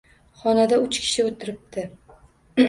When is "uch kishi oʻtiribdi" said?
0.85-1.85